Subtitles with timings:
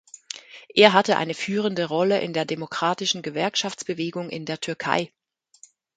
[0.73, 5.11] Er hatte eine führende Rolle in der demokratischen Gewerkschaftsbewegung in der Türkei.